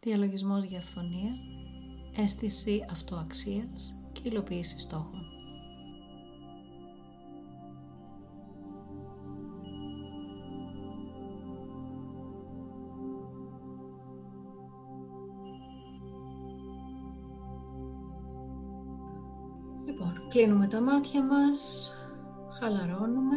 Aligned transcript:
Διαλογισμός 0.00 0.64
για 0.64 0.78
αυθονία, 0.78 1.30
αίσθηση 2.16 2.86
αυτοαξίας 2.90 4.08
και 4.12 4.20
υλοποίηση 4.24 4.80
στόχων. 4.80 5.20
Λοιπόν, 19.86 20.28
κλείνουμε 20.28 20.68
τα 20.68 20.80
μάτια 20.80 21.24
μας, 21.24 21.90
χαλαρώνουμε 22.60 23.36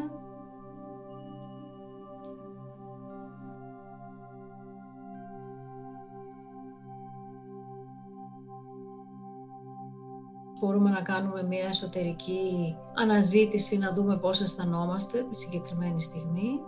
μπορούμε 10.72 10.90
να 10.90 11.02
κάνουμε 11.02 11.44
μια 11.44 11.66
εσωτερική 11.66 12.76
αναζήτηση, 12.94 13.78
να 13.78 13.92
δούμε 13.94 14.18
πώς 14.18 14.42
αισθανόμαστε 14.42 15.24
τη 15.24 15.36
συγκεκριμένη 15.36 16.02
στιγμή. 16.02 16.60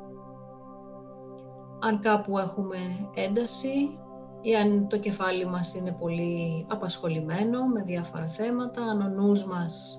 Αν 1.79 1.99
κάπου 1.99 2.37
έχουμε 2.37 2.77
ένταση 3.13 3.99
ή 4.41 4.55
αν 4.55 4.87
το 4.87 4.99
κεφάλι 4.99 5.45
μας 5.45 5.75
είναι 5.75 5.91
πολύ 5.91 6.65
απασχολημένο 6.69 7.65
με 7.65 7.81
διάφορα 7.81 8.27
θέματα, 8.27 8.81
αν 8.81 9.01
ο 9.01 9.07
νους 9.07 9.45
μας 9.45 9.97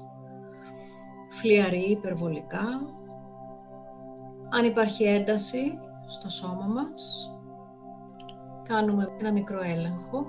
φλιαρεί 1.31 1.91
υπερβολικά, 1.91 2.65
αν 4.51 4.65
υπάρχει 4.65 5.05
ένταση 5.05 5.79
στο 6.07 6.29
σώμα 6.29 6.67
μας, 6.67 7.31
κάνουμε 8.63 9.09
ένα 9.19 9.33
μικρό 9.33 9.61
έλεγχο 9.63 10.27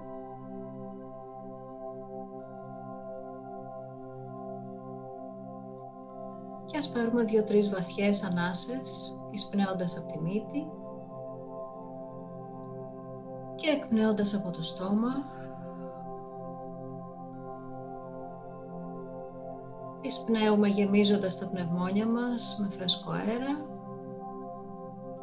και 6.76 6.82
ας 6.82 6.90
πάρουμε 6.90 7.24
δύο-τρεις 7.24 7.70
βαθιές 7.70 8.24
ανάσες 8.24 9.18
εισπνέοντας 9.32 9.98
από 9.98 10.08
τη 10.08 10.20
μύτη 10.20 10.68
και 13.56 13.70
εκπνέοντας 13.70 14.34
από 14.34 14.52
το 14.52 14.64
στόμα 14.64 15.10
εισπνέουμε 20.02 20.68
γεμίζοντας 20.68 21.38
τα 21.38 21.46
πνευμόνια 21.48 22.08
μας 22.08 22.58
με 22.60 22.70
φρέσκο 22.70 23.12
αέρα 23.12 23.66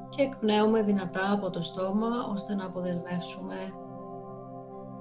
και 0.08 0.22
εκπνέουμε 0.22 0.82
δυνατά 0.82 1.32
από 1.32 1.50
το 1.50 1.62
στόμα 1.62 2.28
ώστε 2.32 2.54
να 2.54 2.64
αποδεσμεύσουμε 2.64 3.56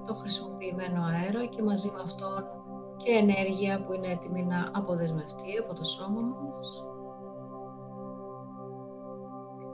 το 0.06 0.14
χρησιμοποιημένο 0.14 1.02
αέρα 1.04 1.44
και 1.46 1.62
μαζί 1.62 1.90
με 1.90 2.00
αυτόν 2.02 2.61
και 3.04 3.10
ενέργεια 3.10 3.84
που 3.84 3.92
είναι 3.92 4.08
έτοιμη 4.08 4.42
να 4.42 4.70
αποδεσμευτεί 4.72 5.58
από 5.62 5.74
το 5.74 5.84
σώμα 5.84 6.20
μας. 6.20 6.86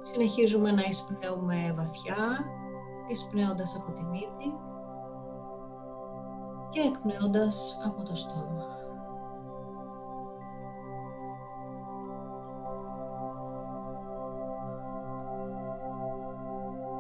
Συνεχίζουμε 0.01 0.71
να 0.71 0.83
εισπνέουμε 0.83 1.73
βαθιά, 1.77 2.45
εισπνέοντας 3.07 3.77
από 3.77 3.93
τη 3.93 4.05
μύτη 4.05 4.55
και 6.69 6.81
εκπνέοντας 6.81 7.81
από 7.87 8.03
το 8.03 8.17
στόμα. 8.17 8.67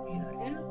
Πολύ 0.03 0.25
ωραία. 0.27 0.63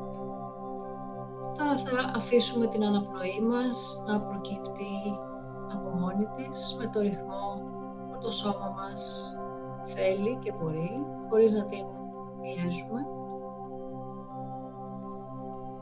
Τώρα 1.56 1.76
θα 1.76 2.12
αφήσουμε 2.16 2.66
την 2.66 2.84
αναπνοή 2.84 3.40
μας 3.40 4.02
να 4.06 4.20
προκύπτει 4.20 5.18
μόνη 5.74 6.26
της 6.26 6.76
με 6.78 6.86
το 6.86 7.00
ρυθμό 7.00 7.62
που 8.10 8.18
το 8.18 8.30
σώμα 8.30 8.74
μας 8.76 9.32
θέλει 9.84 10.36
και 10.36 10.52
μπορεί, 10.52 11.06
χωρίς 11.28 11.52
να 11.52 11.64
την 11.64 11.84
πιέζουμε. 12.40 13.06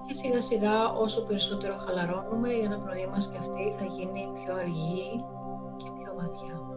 Και 0.06 0.14
σιγά 0.14 0.40
σιγά 0.40 0.92
όσο 0.92 1.22
περισσότερο 1.24 1.76
χαλαρώνουμε 1.76 2.52
η 2.52 2.64
αναπνοή 2.64 3.06
μας 3.06 3.28
και 3.28 3.38
αυτή 3.38 3.74
θα 3.78 3.84
γίνει 3.84 4.28
πιο 4.34 4.54
αργή 4.54 5.24
και 5.76 5.90
πιο 5.90 6.14
βαθιά. 6.14 6.75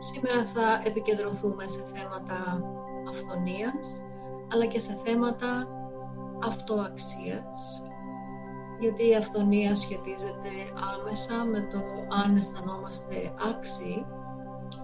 Σήμερα 0.00 0.44
θα 0.44 0.80
επικεντρωθούμε 0.84 1.64
σε 1.68 1.82
θέματα 1.94 2.62
αυθονίας, 3.08 4.02
αλλά 4.52 4.66
και 4.66 4.80
σε 4.80 4.98
θέματα 5.04 5.68
αυτοαξίας, 6.44 7.82
γιατί 8.78 9.08
η 9.08 9.14
αυθονία 9.14 9.76
σχετίζεται 9.76 10.50
άμεσα 10.94 11.44
με 11.44 11.68
το 11.72 11.78
αν 12.24 12.36
αισθανόμαστε 12.36 13.32
άξιοι 13.50 14.06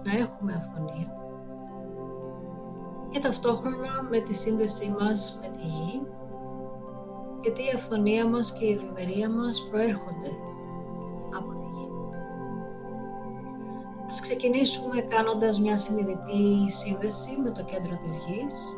να 0.03 0.17
έχουμε 0.17 0.53
αυθονία 0.53 1.17
και 3.09 3.19
ταυτόχρονα 3.19 4.03
με 4.09 4.19
τη 4.19 4.33
σύνδεσή 4.33 4.95
μας 4.99 5.39
με 5.41 5.47
τη 5.47 5.61
γη, 5.61 6.01
γιατί 7.41 7.61
η 7.61 7.71
αυθονία 7.75 8.27
μας 8.27 8.53
και 8.53 8.65
η 8.65 8.71
ευημερία 8.71 9.29
μας 9.29 9.67
προέρχονται 9.69 10.31
Ας 14.09 14.19
ξεκινήσουμε 14.21 15.01
κάνοντας 15.01 15.59
μια 15.59 15.77
συνειδητή 15.77 16.71
σύνδεση 16.71 17.37
με 17.43 17.51
το 17.51 17.63
κέντρο 17.63 17.97
της 17.97 18.17
γης. 18.17 18.75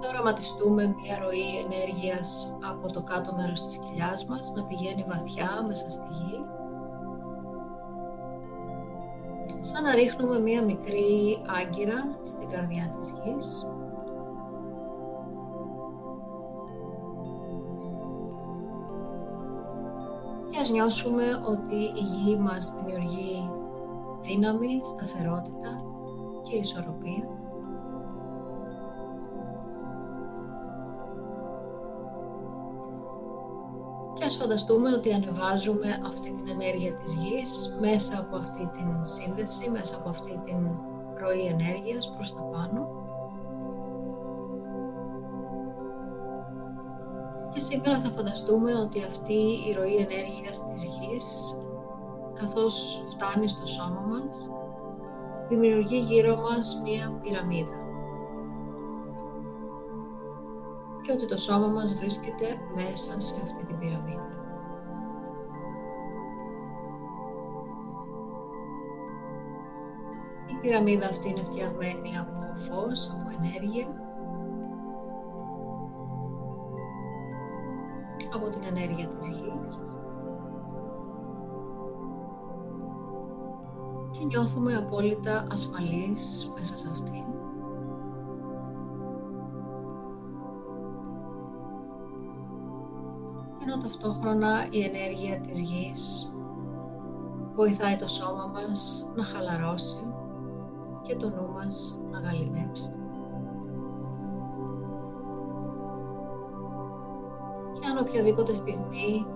Θα 0.00 0.08
οραματιστούμε 0.08 0.94
μια 1.02 1.18
ροή 1.18 1.58
ενέργειας 1.64 2.56
από 2.70 2.92
το 2.92 3.02
κάτω 3.02 3.34
μέρος 3.34 3.62
της 3.66 3.76
κοιλιάς 3.78 4.24
μας 4.24 4.52
να 4.54 4.64
πηγαίνει 4.64 5.04
βαθιά 5.08 5.64
μέσα 5.66 5.90
στη 5.90 6.08
γη. 6.12 6.38
Σαν 9.60 9.82
να 9.82 9.94
ρίχνουμε 9.94 10.38
μια 10.38 10.62
μικρή 10.62 11.42
άγκυρα 11.60 12.18
στην 12.22 12.48
καρδιά 12.48 12.94
της 12.98 13.14
γης. 13.22 13.66
Ας 20.62 20.70
νιώσουμε 20.70 21.24
ότι 21.46 21.74
η 21.74 22.04
γη 22.04 22.36
μας 22.36 22.74
δημιουργεί 22.74 23.50
δύναμη, 24.20 24.80
σταθερότητα 24.84 25.76
και 26.42 26.56
ισορροπία. 26.56 27.28
Και 34.14 34.24
ας 34.24 34.36
φανταστούμε 34.36 34.92
ότι 34.92 35.12
ανεβάζουμε 35.12 36.00
αυτή 36.06 36.32
την 36.32 36.48
ενέργεια 36.48 36.94
της 36.94 37.14
γης 37.14 37.76
μέσα 37.80 38.18
από 38.18 38.36
αυτή 38.36 38.66
την 38.66 39.04
σύνδεση, 39.04 39.70
μέσα 39.70 39.96
από 39.96 40.08
αυτή 40.08 40.40
την 40.44 40.78
ροή 41.14 41.46
ενέργειας 41.46 42.12
προς 42.16 42.34
τα 42.34 42.42
πάνω. 42.42 43.01
Και 47.52 47.60
σήμερα 47.60 48.00
θα 48.00 48.10
φανταστούμε 48.10 48.74
ότι 48.74 49.04
αυτή 49.04 49.38
η 49.68 49.72
ροή 49.72 49.96
ενέργειας 49.96 50.66
της 50.66 50.84
γης, 50.84 51.58
καθώς 52.34 53.04
φτάνει 53.10 53.48
στο 53.48 53.66
σώμα 53.66 54.00
μας, 54.00 54.50
δημιουργεί 55.48 55.98
γύρω 55.98 56.36
μας 56.36 56.80
μία 56.84 57.18
πυραμίδα. 57.22 57.80
Και 61.02 61.12
ότι 61.12 61.26
το 61.26 61.36
σώμα 61.36 61.66
μας 61.66 61.94
βρίσκεται 61.94 62.46
μέσα 62.74 63.20
σε 63.20 63.40
αυτή 63.42 63.64
την 63.64 63.78
πυραμίδα. 63.78 64.28
Η 70.46 70.54
πυραμίδα 70.60 71.06
αυτή 71.06 71.28
είναι 71.28 71.42
φτιαγμένη 71.42 72.18
από 72.18 72.54
φως, 72.54 73.10
από 73.10 73.36
ενέργεια 73.38 74.01
από 78.34 78.48
την 78.48 78.62
ενέργεια 78.64 79.08
της 79.08 79.28
γης 79.28 79.96
και 84.10 84.24
νιώθουμε 84.24 84.76
απόλυτα 84.76 85.46
ασφαλείς 85.50 86.52
μέσα 86.58 86.76
σε 86.76 86.88
αυτήν. 86.92 87.24
Ενώ 93.62 93.76
ταυτόχρονα 93.82 94.66
η 94.70 94.82
ενέργεια 94.84 95.40
της 95.40 95.60
γης 95.60 96.32
βοηθάει 97.54 97.96
το 97.96 98.08
σώμα 98.08 98.46
μας 98.46 99.06
να 99.16 99.24
χαλαρώσει 99.24 100.14
και 101.02 101.16
το 101.16 101.28
νου 101.28 101.52
μας 101.52 101.98
να 102.10 102.20
γαλινέψει. 102.20 103.01
Οποιαδήποτε 108.02 108.54
στιγμή 108.54 109.26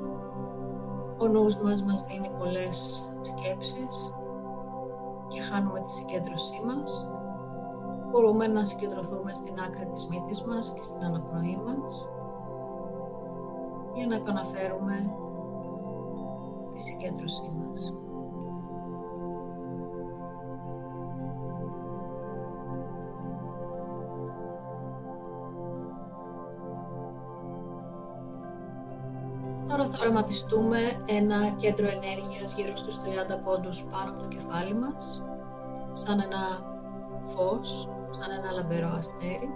Ο 1.18 1.26
νους 1.26 1.56
μας 1.56 1.82
μας 1.82 2.04
δίνει 2.06 2.30
πολλές 2.38 3.08
σκέψεις 3.20 4.14
και 5.28 5.40
χάνουμε 5.40 5.80
τη 5.80 5.90
συγκέντρωσή 5.92 6.60
μας. 6.66 7.10
Μπορούμε 8.10 8.46
να 8.46 8.64
συγκεντρωθούμε 8.64 9.34
στην 9.34 9.60
άκρη 9.60 9.86
της 9.86 10.06
μύτης 10.08 10.42
μας 10.44 10.72
και 10.72 10.82
στην 10.82 11.04
αναπνοή 11.04 11.56
μας 11.66 12.08
για 13.94 14.06
να 14.06 14.14
επαναφέρουμε 14.14 15.10
τη 16.72 16.80
συγκέντρωσή 16.82 17.52
μας. 17.58 18.05
Τώρα 29.76 29.88
θα 29.88 29.98
οραματιστούμε 30.00 30.78
ένα 31.06 31.50
κέντρο 31.56 31.86
ενέργειας 31.86 32.54
γύρω 32.56 32.76
στους 32.76 32.96
30 32.96 33.00
πόντους 33.44 33.84
πάνω 33.84 34.10
από 34.10 34.20
το 34.20 34.28
κεφάλι 34.28 34.74
μας, 34.74 35.24
σαν 35.90 36.20
ένα 36.20 36.42
φως, 37.34 37.88
σαν 38.10 38.30
ένα 38.30 38.52
λαμπερό 38.52 38.94
αστέρι. 38.98 39.50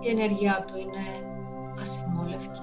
Η 0.00 0.08
ενέργειά 0.08 0.64
του 0.66 0.76
είναι 0.78 1.04
ασημόλευκη. 1.80 2.60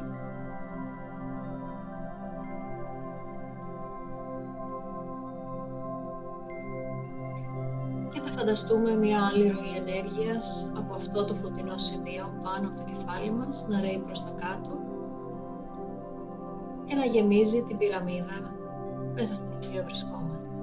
Φανταστούμε 8.48 8.96
μια 8.96 9.26
άλλη 9.26 9.50
ροή 9.50 9.76
ενέργειας 9.76 10.72
από 10.78 10.94
αυτό 10.94 11.26
το 11.26 11.36
φωτεινό 11.36 11.78
σημείο 11.78 12.40
πάνω 12.44 12.68
από 12.68 12.76
το 12.76 12.84
κεφάλι 12.84 13.32
μας 13.32 13.68
να 13.68 13.80
ρέει 13.82 14.02
προς 14.06 14.20
τα 14.24 14.30
κάτω 14.30 14.78
και 16.86 16.96
να 16.96 17.06
γεμίζει 17.06 17.64
την 17.64 17.78
πυραμίδα 17.78 18.56
μέσα 19.14 19.36
στην 19.36 19.48
οποία 19.56 19.84
βρισκόμαστε. 19.84 20.56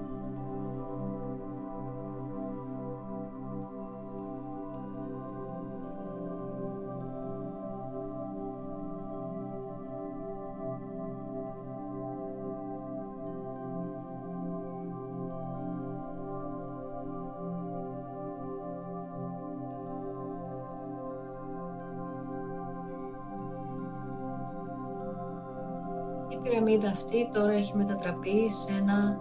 Πυραμίδα 26.44 26.88
αυτή 26.88 27.31
τώρα 27.32 27.52
έχει 27.52 27.76
μετατραπεί 27.76 28.50
σε 28.50 28.73
ένα 28.73 29.19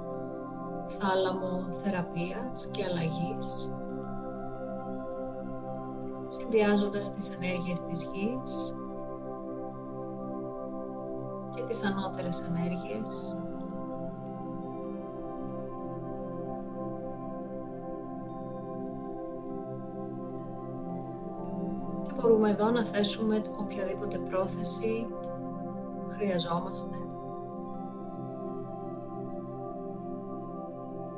θάλαμο 0.99 1.63
θεραπείας 1.83 2.69
και 2.71 2.83
αλλαγής 2.83 3.71
συνδυάζοντας 6.27 7.13
τις 7.13 7.29
ενέργειες 7.29 7.81
της 7.81 8.03
γης 8.13 8.75
και 11.55 11.63
τις 11.63 11.83
ανώτερες 11.83 12.39
ενέργειες. 12.47 13.37
Και 22.03 22.13
μπορούμε 22.21 22.49
εδώ 22.49 22.71
να 22.71 22.83
θέσουμε 22.83 23.43
οποιαδήποτε 23.59 24.17
πρόθεση 24.17 25.07
χρειαζόμαστε 26.15 26.97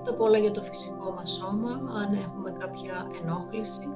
Το 0.05 0.13
πω 0.13 0.23
όλα 0.23 0.37
για 0.37 0.51
το 0.51 0.61
φυσικό 0.61 1.11
μας 1.11 1.31
σώμα, 1.31 1.69
αν 1.71 2.13
έχουμε 2.13 2.51
κάποια 2.59 3.07
ενόχληση. 3.21 3.87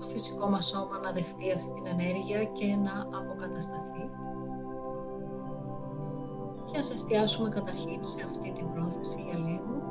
Το 0.00 0.06
φυσικό 0.08 0.48
μας 0.50 0.66
σώμα 0.66 0.98
να 0.98 1.12
δεχτεί 1.12 1.52
αυτή 1.52 1.70
την 1.70 1.86
ενέργεια 1.86 2.44
και 2.44 2.66
να 2.76 3.18
αποκατασταθεί. 3.18 4.10
Και 6.64 6.78
ας 6.78 6.90
εστιάσουμε 6.90 7.48
καταρχήν 7.48 8.04
σε 8.04 8.24
αυτή 8.24 8.52
την 8.52 8.72
πρόθεση 8.72 9.22
για 9.22 9.38
λίγο. 9.38 9.82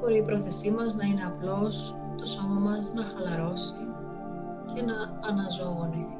Μπορεί 0.00 0.18
η 0.18 0.22
πρόθεσή 0.22 0.70
μας 0.70 0.94
να 0.94 1.04
είναι 1.04 1.22
απλώς 1.22 1.94
το 2.20 2.26
σώμα 2.26 2.60
μας 2.60 2.92
να 2.92 3.04
χαλαρώσει 3.04 3.88
και 4.74 4.82
να 4.82 5.28
αναζωογονηθεί. 5.28 6.19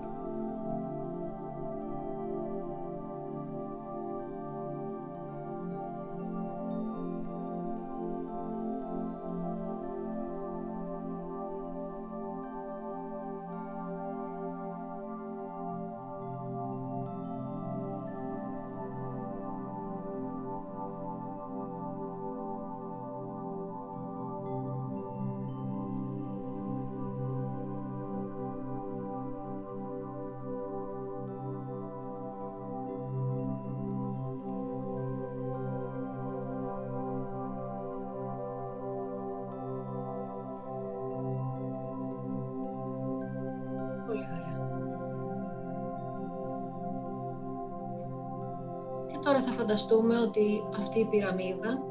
Τώρα 49.30 49.42
θα 49.42 49.52
φανταστούμε 49.52 50.18
ότι 50.18 50.64
αυτή 50.78 50.98
η 50.98 51.04
πυραμίδα 51.04 51.82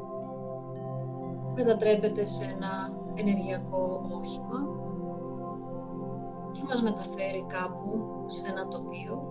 μετατρέπεται 1.56 2.26
σε 2.26 2.44
ένα 2.44 2.92
ενεργειακό 3.14 4.10
όχημα 4.12 4.60
και 6.52 6.62
μας 6.68 6.82
μεταφέρει 6.82 7.46
κάπου 7.48 8.06
σε 8.28 8.52
ένα 8.52 8.68
τοπίο. 8.68 9.22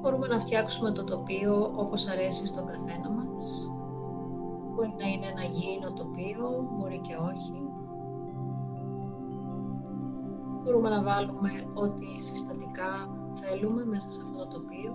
Μπορούμε 0.00 0.26
να 0.26 0.40
φτιάξουμε 0.40 0.90
το 0.92 1.04
τοπίο 1.04 1.72
όπως 1.76 2.06
αρέσει 2.08 2.46
στον 2.46 2.66
καθένα 2.66 3.10
μας. 3.10 3.70
Μπορεί 4.74 4.94
να 4.98 5.06
είναι 5.06 5.26
ένα 5.26 5.42
γήινο 5.42 5.92
τοπίο, 5.92 6.68
μπορεί 6.76 6.98
και 6.98 7.14
όχι. 7.14 7.62
Μπορούμε 10.62 10.88
να 10.88 11.02
βάλουμε 11.02 11.50
ό,τι 11.74 12.22
συστατικά 12.22 13.17
θέλουμε 13.40 13.84
μέσα 13.84 14.12
σε 14.12 14.20
αυτό 14.24 14.38
το 14.38 14.46
τοπίο. 14.46 14.92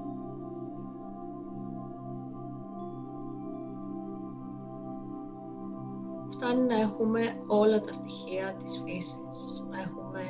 Φτάνει 6.29 6.61
να 6.65 6.79
έχουμε 6.79 7.21
όλα 7.47 7.81
τα 7.81 7.93
στοιχεία 7.93 8.55
της 8.55 8.81
φύσης, 8.85 9.63
να 9.71 9.79
έχουμε 9.81 10.23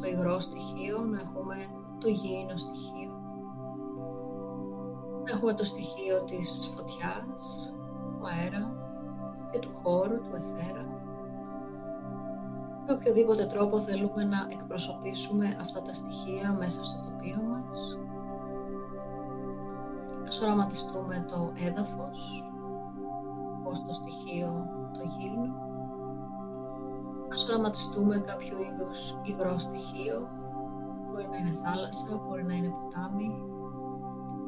το 0.00 0.06
υγρό 0.08 0.40
στοιχείο, 0.40 0.98
να 1.00 1.20
έχουμε 1.20 1.56
το 2.00 2.08
υγιεινό 2.08 2.56
στοιχείο, 2.56 3.12
να 5.24 5.30
έχουμε 5.34 5.54
το 5.54 5.64
στοιχείο 5.64 6.24
της 6.24 6.72
φωτιάς, 6.76 7.74
του 8.18 8.26
αέρα 8.26 8.72
και 9.50 9.58
του 9.58 9.70
χώρου, 9.82 10.20
του 10.20 10.34
εθέρα. 10.34 10.86
Με 12.86 12.94
οποιοδήποτε 12.94 13.46
τρόπο 13.46 13.80
θέλουμε 13.80 14.24
να 14.24 14.46
εκπροσωπήσουμε 14.50 15.56
αυτά 15.60 15.82
τα 15.82 15.94
στοιχεία 15.94 16.52
μέσα 16.52 16.84
στο 16.84 17.07
τοπίο 17.18 17.42
μας. 17.42 17.98
Ας 20.26 20.40
οραματιστούμε 20.40 21.24
το 21.28 21.52
έδαφος, 21.66 22.44
ως 23.64 23.84
το 23.86 23.92
στοιχείο 23.92 24.66
το 24.92 25.00
γήινο. 25.04 25.54
Ας 27.32 27.48
οραματιστούμε 27.48 28.18
κάποιο 28.18 28.56
είδους 28.58 29.16
υγρό 29.22 29.58
στοιχείο, 29.58 30.28
μπορεί 31.06 31.26
να 31.28 31.36
είναι 31.36 31.60
θάλασσα, 31.64 32.22
μπορεί 32.26 32.44
να 32.44 32.54
είναι 32.54 32.74
ποτάμι, 32.78 33.42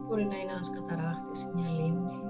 μπορεί 0.07 0.25
να 0.25 0.37
είναι 0.37 0.53
ένας 0.53 0.71
καταράχτης 0.71 1.43
ή 1.43 1.50
μια 1.55 1.71
λίμνη. 1.71 2.23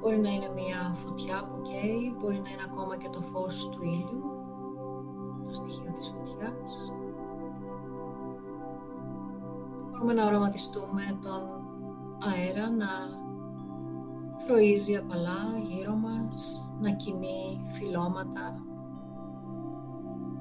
Μπορεί 0.00 0.18
να 0.20 0.30
είναι 0.30 0.50
μια 0.54 0.94
φωτιά 0.94 1.44
που 1.48 1.62
καίει, 1.62 2.16
μπορεί 2.18 2.38
να 2.44 2.50
είναι 2.50 2.66
ακόμα 2.70 2.96
και 2.96 3.08
το 3.08 3.20
φως 3.20 3.68
του 3.68 3.82
ήλιου 3.82 4.41
το 5.52 5.58
στοιχείο 5.58 5.92
της 5.92 6.08
φωτιάς. 6.08 6.92
Μπορούμε 9.90 10.12
να 10.12 10.26
οραματιστούμε 10.26 11.18
τον 11.22 11.42
αέρα 12.28 12.70
να 12.70 12.90
θροίζει 14.38 14.96
απαλά 14.96 15.42
γύρω 15.68 15.94
μας, 15.94 16.62
να 16.80 16.90
κινεί 16.90 17.70
φυλώματα, 17.72 18.62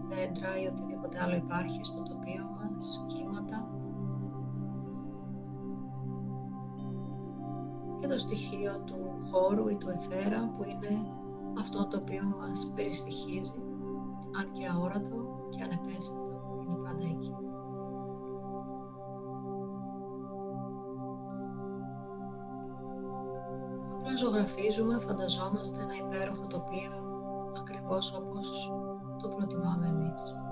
δέντρα 0.07 0.61
ή 0.61 0.65
οτιδήποτε 0.65 1.19
άλλο 1.23 1.35
υπάρχει 1.35 1.79
στο 1.83 2.03
τοπίο 2.03 2.43
μας, 2.43 3.03
κύματα. 3.07 3.69
Και 7.99 8.07
το 8.07 8.17
στοιχείο 8.17 8.79
του 8.85 8.99
χώρου 9.31 9.67
ή 9.67 9.75
του 9.75 9.89
εθέρα 9.89 10.49
που 10.57 10.63
είναι 10.63 11.05
αυτό 11.59 11.87
το 11.87 11.97
οποίο 11.97 12.23
μας 12.39 12.73
περιστοιχίζει, 12.75 13.63
αν 14.39 14.51
και 14.51 14.67
αόρατο 14.67 15.47
και 15.49 15.63
ανεπαίσθητο, 15.63 16.33
είναι 16.61 16.75
πάντα 16.83 17.03
εκεί. 17.03 17.33
Απλά 23.95 24.15
ζωγραφίζουμε, 24.15 24.99
φανταζόμαστε 24.99 25.81
ένα 25.81 25.95
υπέροχο 25.95 26.47
τοπίο 26.47 26.93
ακριβώς 27.59 28.13
όπως 28.15 28.71
το 29.21 29.27
προτιμάμε 29.27 29.87
εμείς. 29.87 30.50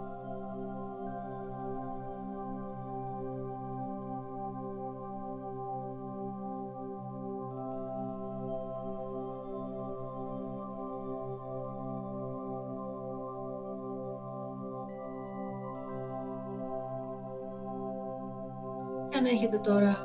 Έχετε 19.29 19.59
τώρα 19.59 19.95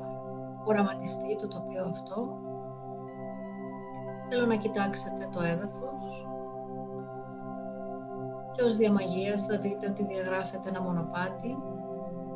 οραματιστεί 0.64 1.36
το 1.36 1.48
τοπίο 1.48 1.84
αυτό, 1.84 2.38
θέλω 4.28 4.46
να 4.46 4.56
κοιτάξετε 4.56 5.28
το 5.32 5.40
έδαφος 5.40 6.26
και 8.50 8.62
ως 8.62 8.76
διαμαγείας 8.76 9.42
θα 9.42 9.58
δείτε 9.58 9.88
ότι 9.90 10.04
διαγράφεται 10.04 10.68
ένα 10.68 10.80
μονοπάτι 10.80 11.58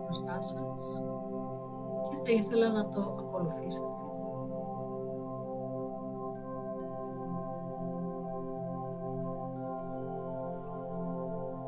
μπροστά 0.04 0.42
σας 0.42 1.02
και 2.08 2.16
θα 2.24 2.32
ήθελα 2.32 2.68
να 2.68 2.88
το 2.88 3.00
ακολουθήσετε. 3.00 3.92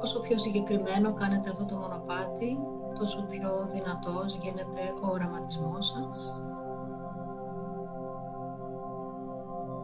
Όσο 0.03 0.21
πιο 0.21 0.39
συγκεκριμένο 0.39 1.15
κάνετε 1.15 1.51
αυτό 1.51 1.65
το 1.65 1.77
μονοπάτι, 1.77 2.59
τόσο 3.01 3.23
πιο 3.23 3.51
δυνατός 3.73 4.35
γίνεται 4.35 4.83
ο 5.03 5.07
οραματισμός 5.11 5.87
σας. 5.87 6.41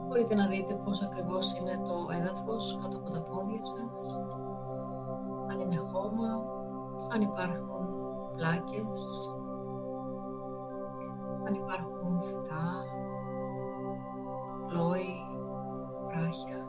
Μπορείτε 0.07 0.35
να 0.35 0.47
δείτε 0.47 0.75
πώς 0.75 1.03
ακριβώς 1.03 1.59
είναι 1.59 1.77
το 1.77 1.97
έδαφος 2.11 2.79
κάτω 2.83 2.97
από 2.99 3.11
τα 3.11 3.21
πόδια 3.21 3.63
σας, 3.63 4.21
αν 5.51 5.61
είναι 5.61 5.77
χώμα, 5.93 6.29
αν 7.13 7.21
υπάρχουν 7.21 7.85
πλάκες, 8.37 9.01
αν 11.47 11.55
υπάρχουν 11.55 12.23
φυτά, 12.23 12.85
πλόι, 14.67 15.15
βράχια, 16.07 16.65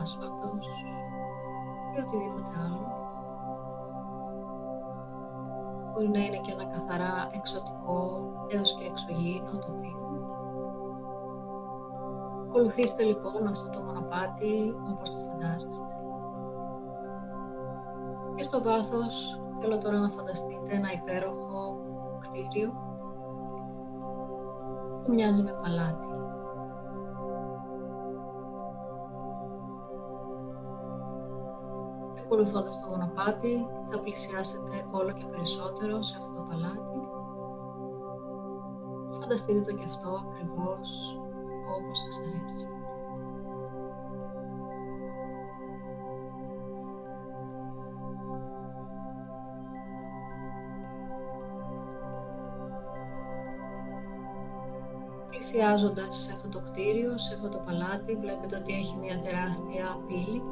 άσφαλτος 0.00 0.68
ή 1.94 1.98
οτιδήποτε 2.00 2.52
άλλο. 2.64 2.86
Μπορεί 5.92 6.08
να 6.08 6.18
είναι 6.18 6.40
και 6.44 6.52
ένα 6.52 6.66
καθαρά 6.66 7.28
εξωτικό 7.30 8.20
έως 8.48 8.74
και 8.74 8.84
εξωγήινο 8.84 9.50
τοπίο. 9.66 10.02
Ακολουθήστε 12.44 13.02
λοιπόν 13.02 13.46
αυτό 13.46 13.70
το 13.70 13.80
μονοπάτι 13.82 14.76
όπως 14.92 15.10
το 15.10 15.18
φαντάζεστε. 15.28 15.94
Και 18.34 18.42
στο 18.42 18.62
βάθος 18.62 19.40
θέλω 19.58 19.78
τώρα 19.78 19.98
να 19.98 20.08
φανταστείτε 20.08 20.74
ένα 20.74 20.92
υπέροχο 20.92 21.78
κτίριο 22.18 22.72
που 25.04 25.12
μοιάζει 25.12 25.42
με 25.42 25.52
παλάτι. 25.62 26.06
Ακολουθώντας 32.24 32.80
το 32.80 32.86
μονοπάτι 32.88 33.66
θα 33.90 33.98
πλησιάσετε 33.98 34.86
όλο 34.90 35.12
και 35.12 35.24
περισσότερο 35.24 36.02
σε 36.02 36.14
αυτό 36.18 36.32
το 36.36 36.42
παλάτι. 36.48 37.00
Φανταστείτε 39.20 39.60
το 39.60 39.72
και 39.76 39.84
αυτό 39.84 40.10
ακριβώς 40.28 41.18
όπως 41.78 41.98
σας 41.98 42.18
αρέσει. 42.18 42.68
Πλησιάζοντας 55.30 56.16
σε 56.16 56.32
αυτό 56.32 56.48
το 56.48 56.60
κτίριο, 56.60 57.18
σε 57.18 57.34
αυτό 57.34 57.48
το 57.48 57.58
παλάτι, 57.58 58.16
βλέπετε 58.16 58.56
ότι 58.56 58.72
έχει 58.72 58.96
μια 58.96 59.18
τεράστια 59.20 59.98
πύλη 60.06 60.42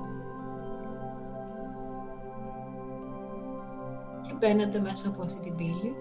μπαίνετε 4.42 4.78
μέσα 4.80 5.08
από 5.08 5.22
αυτή 5.22 5.40
την 5.40 5.56
πύλη 5.56 5.96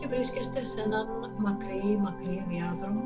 και 0.00 0.06
βρίσκεστε 0.06 0.64
σε 0.64 0.80
έναν 0.80 1.06
μακρύ, 1.38 1.98
μακρύ 2.02 2.44
διάδρομο. 2.48 3.02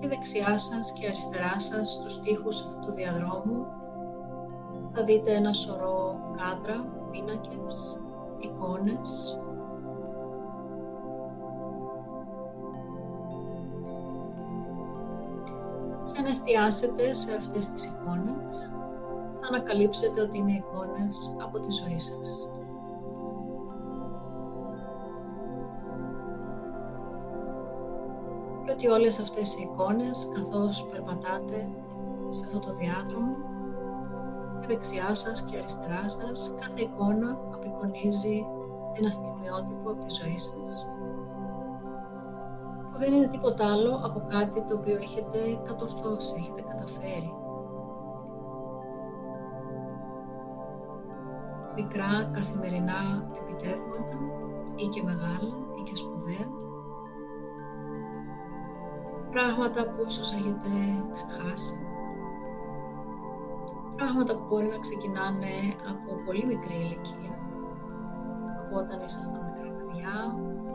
Και 0.00 0.08
δεξιά 0.08 0.58
σας 0.58 0.92
και 0.92 1.06
αριστερά 1.06 1.60
σας 1.60 1.92
στους 1.92 2.20
τοίχους 2.20 2.60
αυτού 2.60 2.86
του 2.86 2.92
διαδρόμου 2.92 3.66
θα 4.94 5.04
δείτε 5.04 5.34
ένα 5.34 5.52
σωρό 5.52 6.20
κάδρα, 6.36 6.84
πίνακες, 7.10 8.00
εικόνες 8.38 9.38
εστιάσετε 16.28 17.12
σε 17.12 17.34
αυτές 17.34 17.68
τις 17.68 17.84
εικόνες 17.84 18.70
θα 19.40 19.46
ανακαλύψετε 19.48 20.20
ότι 20.20 20.38
είναι 20.38 20.52
εικόνες 20.52 21.36
από 21.42 21.58
τη 21.58 21.72
ζωή 21.72 21.98
σας. 21.98 22.48
Και 28.64 28.72
ότι 28.72 28.88
όλες 28.88 29.18
αυτές 29.18 29.54
οι 29.54 29.62
εικόνες 29.62 30.28
καθώς 30.34 30.86
περπατάτε 30.90 31.68
σε 32.30 32.44
αυτό 32.44 32.58
το 32.58 32.74
διάδρομο 32.74 33.36
δεξιά 34.68 35.14
σας 35.14 35.42
και 35.42 35.56
αριστερά 35.58 36.08
σας 36.08 36.54
κάθε 36.60 36.80
εικόνα 36.82 37.38
απεικονίζει 37.54 38.46
ένα 38.98 39.10
στιγμιότυπο 39.10 39.90
από 39.90 40.04
τη 40.04 40.14
ζωή 40.20 40.38
σας 40.38 40.54
που 40.54 41.17
δεν 42.98 43.12
είναι 43.12 43.28
τίποτα 43.28 43.72
άλλο 43.72 44.00
από 44.04 44.24
κάτι 44.28 44.64
το 44.64 44.74
οποίο 44.74 44.96
έχετε 44.96 45.38
κατορθώσει, 45.64 46.34
έχετε 46.38 46.62
καταφέρει. 46.70 47.32
Μικρά 51.74 52.30
καθημερινά 52.32 53.00
επιτεύγματα 53.40 54.16
ή 54.76 54.86
και 54.86 55.02
μεγάλα 55.02 55.50
ή 55.78 55.82
και 55.82 55.96
σπουδαία. 55.96 56.46
Πράγματα 59.30 59.82
που 59.92 60.04
ίσως 60.08 60.32
έχετε 60.32 60.70
ξεχάσει 61.12 61.88
πράγματα 63.96 64.34
που 64.34 64.44
μπορεί 64.48 64.68
να 64.74 64.78
ξεκινάνε 64.78 65.54
από 65.92 66.10
πολύ 66.24 66.44
μικρή 66.46 66.74
ηλικία, 66.74 67.32
από 68.60 68.74
όταν 68.82 69.00
ήσασταν 69.06 69.44
μικρά 69.48 69.70
παιδιά 69.76 70.14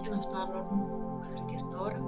και 0.01 0.09
να 0.09 0.19
φτάνουν 0.21 1.02
μέχρι 1.23 1.43
και 1.45 1.63
τώρα. 1.71 2.01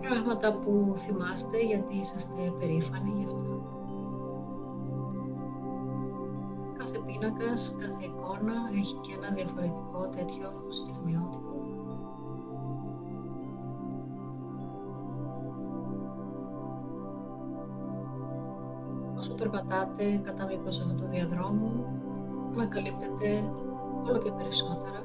Πράγματα 0.00 0.58
που 0.58 0.96
θυμάστε 0.98 1.58
γιατί 1.64 1.96
είσαστε 1.96 2.52
περήφανοι 2.58 3.10
γι' 3.16 3.24
αυτό. 3.24 3.52
Κάθε 6.78 6.98
πίνακας, 7.06 7.76
κάθε 7.80 8.04
εικόνα 8.04 8.54
έχει 8.72 8.94
και 8.94 9.12
ένα 9.18 9.34
διαφορετικό 9.34 10.08
τέτοιο 10.08 10.48
στιγμιότυπο. 10.70 11.54
όσο 19.24 19.34
περπατάτε 19.34 20.20
κατά 20.24 20.46
μήκος 20.46 20.78
αυτού 20.78 20.94
του 20.94 21.06
διαδρόμου, 21.06 21.84
ανακαλύπτετε 22.54 23.50
όλο 24.08 24.18
και 24.18 24.32
περισσότερα. 24.32 25.00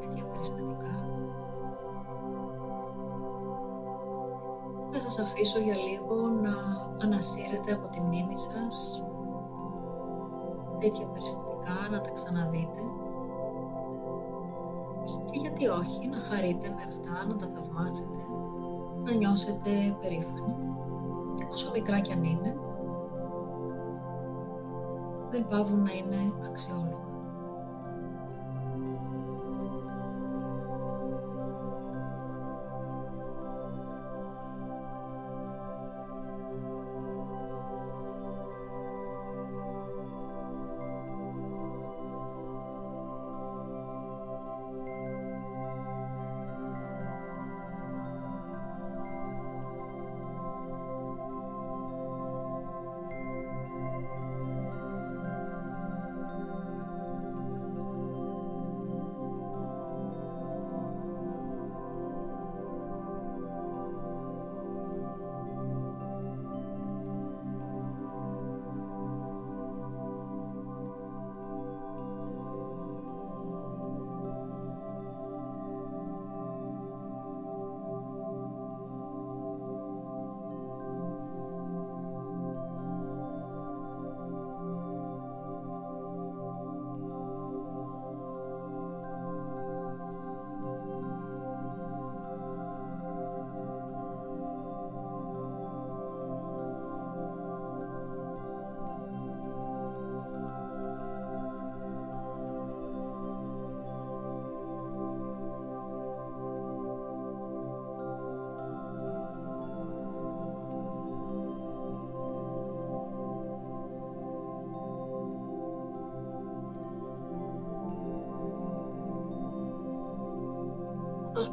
Τέτοια 0.00 0.24
περιστατικά. 0.24 0.94
Θα 4.90 5.00
σας 5.00 5.18
αφήσω 5.18 5.58
για 5.58 5.76
λίγο 5.76 6.16
να 6.16 6.54
ανασύρετε 7.04 7.72
από 7.72 7.88
τη 7.88 8.00
μνήμη 8.00 8.38
σας 8.38 9.02
τέτοια 10.78 11.06
περιστατικά, 11.06 11.88
να 11.90 12.00
τα 12.00 12.10
ξαναδείτε. 12.10 12.80
Και 15.30 15.38
γιατί 15.38 15.66
όχι 15.66 16.08
να 16.08 16.18
χαρείτε 16.18 16.68
με 16.68 16.82
αυτά, 16.88 17.26
να 17.26 17.36
τα 17.36 17.46
θαυμάσετε, 17.54 18.18
να 19.04 19.12
νιώσετε 19.12 19.96
περήφανοι 20.00 20.58
όσο 21.52 21.70
μικρά 21.70 22.00
κι 22.00 22.12
αν 22.12 22.22
είναι 22.22 22.56
δεν 25.30 25.48
πάβουν 25.48 25.82
να 25.82 25.92
είναι 25.92 26.32
αξιόλογα. 26.46 27.07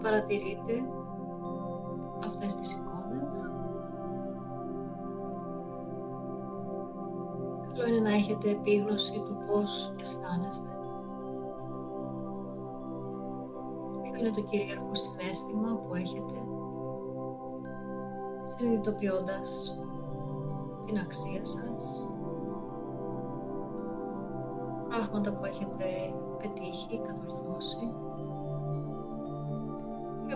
Παρατηρείτε 0.05 0.73
αυτές 2.25 2.55
τις 2.55 2.71
εικόνες. 2.77 3.51
Καλό 7.73 7.87
είναι 7.87 8.09
να 8.09 8.13
έχετε 8.13 8.49
επίγνωση 8.49 9.23
του 9.25 9.37
πώς 9.47 9.93
αισθάνεστε. 10.01 10.69
Ποιο 14.01 14.19
είναι 14.19 14.31
το 14.31 14.41
κυρίαρχο 14.41 14.95
συνέστημα 14.95 15.75
που 15.75 15.95
έχετε 15.95 16.43
συνειδητοποιώντας 18.41 19.79
την 20.85 20.97
αξία 20.97 21.45
σας, 21.45 22.13
πράγματα 24.87 25.33
που 25.33 25.45
έχετε 25.45 25.85
πετύχει, 26.37 27.01
κατορθώσει; 27.01 27.93
και 28.15 28.44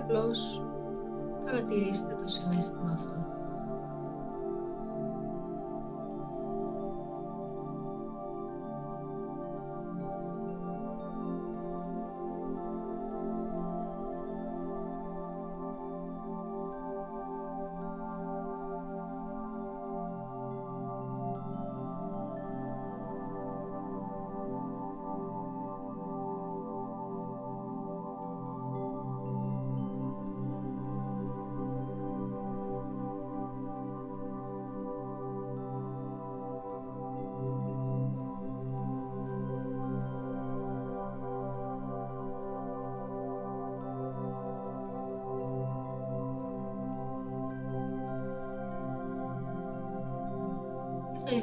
απλώς 0.10 0.62
παρατηρήστε 1.45 2.15
το 2.15 2.28
συνέστημα 2.28 2.91
αυτό. 2.91 3.38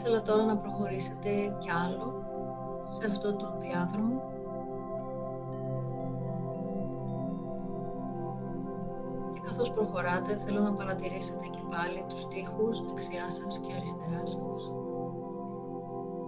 Ήθελα 0.07 0.23
τώρα 0.23 0.45
να 0.45 0.57
προχωρήσετε 0.57 1.31
κι 1.59 1.71
άλλο 1.71 2.25
σε 2.89 3.07
αυτό 3.07 3.37
το 3.37 3.47
διάδρομο. 3.61 4.23
Και 9.33 9.41
καθώς 9.47 9.71
προχωράτε 9.71 10.37
θέλω 10.37 10.61
να 10.61 10.73
παρατηρήσετε 10.73 11.47
και 11.47 11.63
πάλι 11.71 12.05
τους 12.09 12.29
τοίχους 12.29 12.85
δεξιά 12.87 13.31
σας 13.31 13.59
και 13.59 13.73
αριστερά 13.79 14.27
σας. 14.27 14.75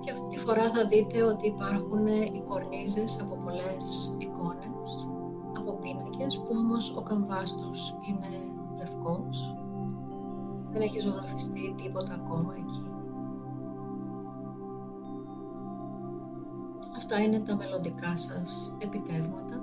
Και 0.00 0.10
αυτή 0.10 0.28
τη 0.28 0.38
φορά 0.38 0.70
θα 0.70 0.86
δείτε 0.86 1.22
ότι 1.22 1.46
υπάρχουν 1.46 2.06
οι 2.06 2.42
κορνίζες 2.48 3.20
από 3.20 3.34
πολλές 3.44 4.14
εικόνες, 4.18 5.08
από 5.58 5.72
πίνακες 5.72 6.36
που 6.36 6.54
όμως 6.62 6.96
ο 6.96 7.02
καμβάς 7.02 7.58
τους 7.60 7.94
είναι 8.08 8.32
λευκός. 8.78 9.56
Δεν 10.72 10.82
έχει 10.82 11.00
ζωγραφιστεί 11.00 11.74
τίποτα 11.82 12.14
ακόμα 12.14 12.54
εκεί. 12.56 12.97
Αυτά 17.10 17.22
είναι 17.22 17.40
τα 17.40 17.56
μελλοντικά 17.56 18.16
σας 18.16 18.76
επιτεύγματα. 18.78 19.60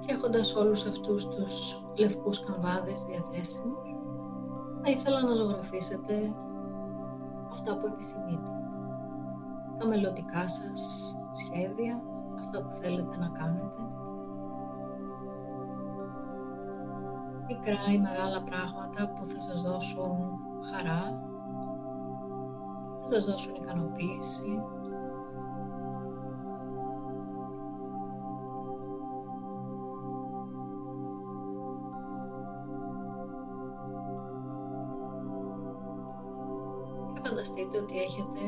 Και 0.00 0.12
έχοντας 0.12 0.54
όλους 0.54 0.86
αυτούς 0.86 1.28
τους 1.28 1.82
λευκούς 1.98 2.40
καμβάδες 2.40 3.04
διαθέσιμους, 3.04 3.96
θα 4.82 4.90
ήθελα 4.90 5.22
να 5.22 5.34
ζωγραφίσετε 5.34 6.34
αυτά 7.52 7.76
που 7.76 7.86
επιθυμείτε. 7.86 8.50
Τα 9.78 9.86
μελλοντικά 9.86 10.48
σας 10.48 11.14
σχέδια, 11.32 12.02
αυτά 12.42 12.62
που 12.62 12.72
θέλετε 12.72 13.16
να 13.16 13.28
κάνετε, 13.28 13.82
μικρά 17.48 17.92
ή 17.92 17.98
μεγάλα 17.98 18.42
πράγματα 18.42 19.08
που 19.08 19.24
θα 19.26 19.40
σας 19.40 19.62
δώσουν 19.62 20.38
χαρά, 20.70 21.22
θα 23.00 23.06
σας 23.06 23.24
δώσουν 23.24 23.54
ικανοποίηση. 23.54 24.62
Και 37.12 37.28
φανταστείτε 37.28 37.78
ότι 37.78 37.98
έχετε 37.98 38.40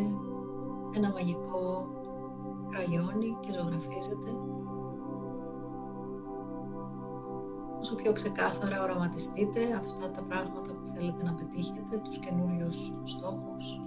ένα 0.96 1.10
μαγικό 1.10 1.86
κραγιόνι 2.70 3.36
και 3.40 3.52
ζωγραφίζετε 3.52 4.30
όσο 7.90 8.02
πιο 8.02 8.12
ξεκάθαρα 8.12 8.82
οραματιστείτε 8.82 9.72
αυτά 9.72 10.10
τα 10.10 10.22
πράγματα 10.22 10.70
που 10.72 10.86
θέλετε 10.94 11.24
να 11.24 11.34
πετύχετε, 11.34 11.98
τους 11.98 12.18
καινούριους 12.18 12.92
στόχους, 13.04 13.80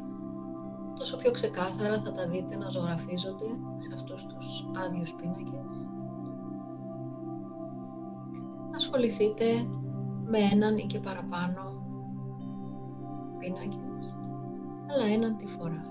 όσο 1.01 1.17
πιο 1.17 1.31
ξεκάθαρα 1.31 2.01
θα 2.01 2.11
τα 2.11 2.27
δείτε 2.27 2.55
να 2.55 2.69
ζωγραφίζονται 2.69 3.49
σε 3.75 3.93
αυτούς 3.93 4.25
τους 4.25 4.69
άδειους 4.85 5.13
πίνακες. 5.13 5.89
Ασχοληθείτε 8.75 9.45
με 10.25 10.39
έναν 10.39 10.77
ή 10.77 10.85
και 10.85 10.99
παραπάνω 10.99 11.61
πίνακες, 13.39 14.15
αλλά 14.89 15.05
έναν 15.05 15.37
τη 15.37 15.47
φορά. 15.47 15.85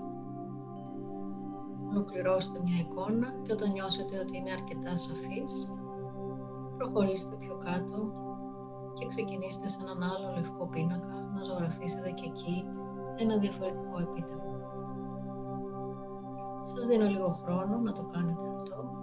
Ολοκληρώστε 1.89 2.59
μια 2.63 2.79
εικόνα 2.79 3.27
και 3.43 3.51
όταν 3.51 3.71
νιώσετε 3.71 4.19
ότι 4.19 4.37
είναι 4.37 4.51
αρκετά 4.51 4.97
σαφής, 4.97 5.73
προχωρήστε 6.83 7.35
πιο 7.35 7.55
κάτω 7.57 7.97
και 8.93 9.07
ξεκινήστε 9.07 9.67
σε 9.69 9.79
έναν 9.81 10.03
άλλο 10.11 10.27
λευκό 10.35 10.67
πίνακα 10.67 11.13
να 11.35 11.41
ζωγραφίσετε 11.43 12.09
και 12.11 12.25
εκεί 12.31 12.65
ένα 13.17 13.37
διαφορετικό 13.37 13.95
επίτευγμα. 13.99 14.57
Σας 16.63 16.85
δίνω 16.85 17.05
λίγο 17.05 17.29
χρόνο 17.29 17.77
να 17.77 17.91
το 17.91 18.03
κάνετε 18.13 18.45
αυτό. 18.55 19.02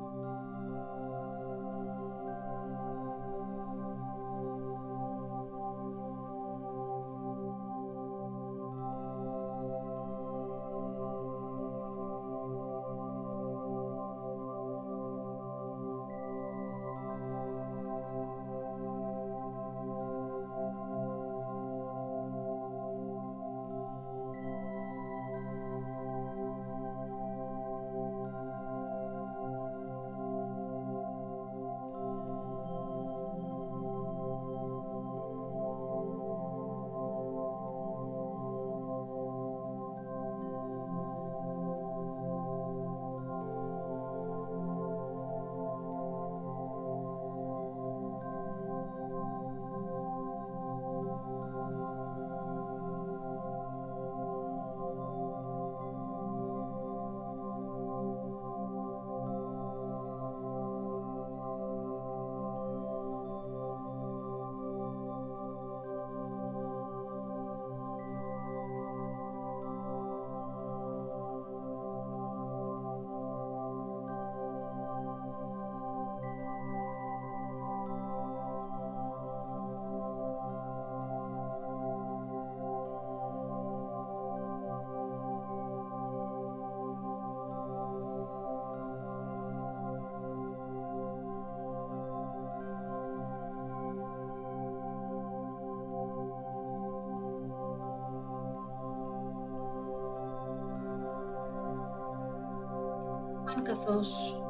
Καθώς 103.61 104.41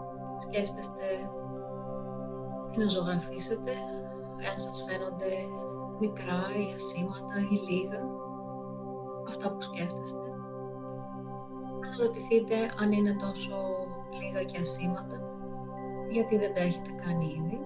σκέφτεστε 0.44 1.07
να 2.77 2.88
ζωγραφίσετε, 2.88 3.73
αν 4.51 4.59
σας 4.59 4.85
φαίνονται 4.88 5.33
μικρά 6.01 6.40
ή 6.61 6.75
ασήματα 6.75 7.35
ή 7.51 7.57
λίγα, 7.68 8.01
αυτά 9.29 9.51
που 9.51 9.61
σκέφτεστε. 9.61 10.29
Αναρωτηθείτε 11.85 12.57
αν 12.81 12.92
είναι 12.92 13.16
τόσο 13.25 13.57
λίγα 14.20 14.42
και 14.44 14.61
ασήματα, 14.61 15.16
γιατί 16.11 16.38
δεν 16.38 16.55
τα 16.55 16.61
έχετε 16.61 16.90
κάνει 17.05 17.25
ήδη. 17.38 17.61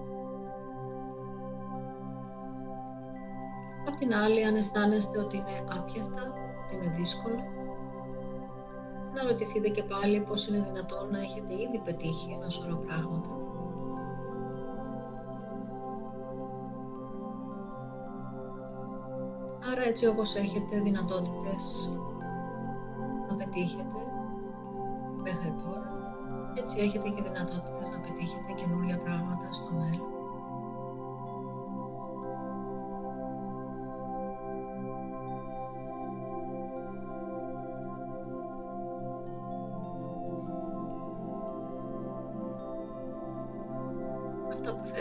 Απ' 3.87 3.97
την 3.97 4.13
άλλη, 4.13 4.43
αν 4.45 4.55
αισθάνεστε 4.55 5.19
ότι 5.19 5.37
είναι 5.37 5.57
άπιαστα, 5.77 6.33
ότι 6.63 6.75
είναι 6.75 6.95
δύσκολο, 6.97 7.39
να 9.25 9.31
ρωτηθείτε 9.31 9.69
και 9.69 9.83
πάλι 9.83 10.19
πώς 10.19 10.47
είναι 10.47 10.65
δυνατόν 10.69 11.11
να 11.11 11.19
έχετε 11.19 11.53
ήδη 11.53 11.79
πετύχει 11.85 12.31
ένα 12.31 12.49
σωρό 12.49 12.77
πράγματα. 12.85 13.29
Άρα 19.71 19.83
έτσι 19.83 20.05
όπως 20.07 20.35
έχετε 20.35 20.79
δυνατότητες 20.79 21.63
να 23.29 23.35
πετύχετε 23.35 23.99
μέχρι 25.23 25.51
τώρα, 25.63 25.89
έτσι 26.55 26.79
έχετε 26.79 27.09
και 27.09 27.21
δυνατότητες 27.21 27.89
να 27.93 27.99
πετύχετε 27.99 28.51
καινούρια 28.55 28.97
πράγματα 28.99 29.53
στο 29.53 29.71
μέλλον. 29.71 30.14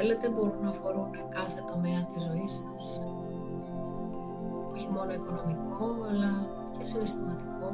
Θέλετε 0.07 0.29
μπορούν 0.29 0.63
να 0.63 0.69
αφορούν 0.69 1.11
κάθε 1.29 1.61
τομέα 1.73 2.05
της 2.05 2.23
ζωής 2.23 2.53
σας. 2.53 2.85
Όχι 4.73 4.89
μόνο 4.95 5.13
οικονομικό, 5.13 5.87
αλλά 6.11 6.31
και 6.79 6.85
συναισθηματικό 6.85 7.69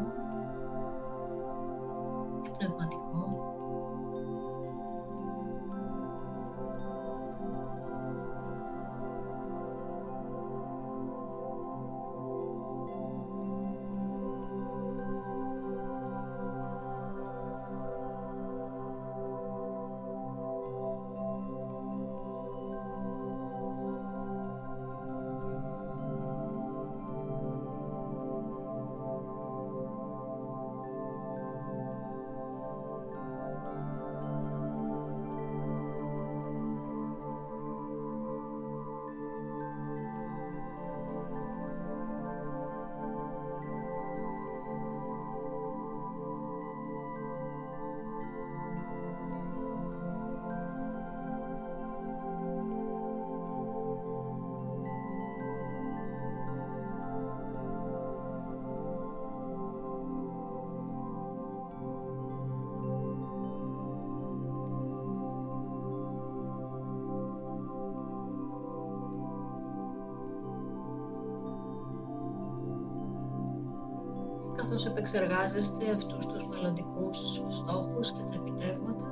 επεξεργάζεστε 75.01 75.91
αυτούς 75.91 76.27
τους 76.27 76.47
μελλοντικούς 76.47 77.43
στόχους 77.49 78.13
και 78.13 78.23
τα 78.23 78.35
επιτεύγματα; 78.35 79.09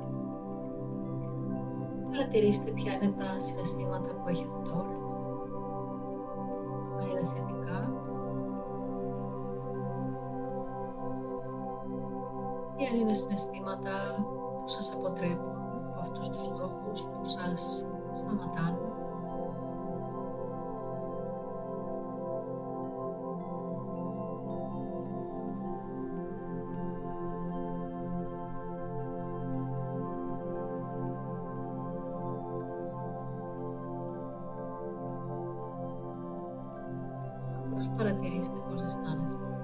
Παρατηρήστε 2.11 2.71
ποια 2.71 2.93
είναι 2.93 3.11
τα 3.11 3.39
συναισθήματα 3.39 4.09
που 4.09 4.27
έχετε 4.29 4.57
τώρα. 4.63 4.98
Τώρα 37.99 38.15
θα 38.15 39.58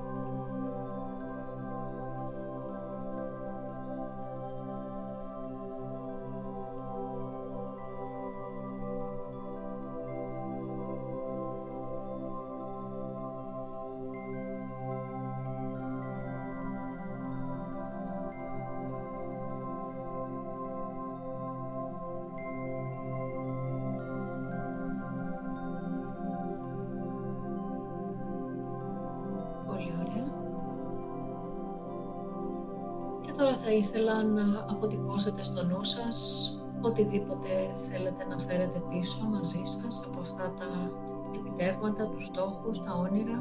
ήθελα 33.96 34.24
να 34.24 34.66
αποτυπώσετε 34.70 35.44
στο 35.44 35.64
νου 35.64 35.84
σας 35.84 36.50
οτιδήποτε 36.82 37.50
θέλετε 37.90 38.26
να 38.26 38.38
φέρετε 38.40 38.82
πίσω 38.90 39.24
μαζί 39.24 39.62
σας 39.64 40.10
από 40.10 40.20
αυτά 40.20 40.54
τα 40.60 40.92
επιτεύγματα, 41.36 42.08
τους 42.08 42.26
στόχους, 42.26 42.80
τα 42.80 42.94
όνειρα, 42.94 43.38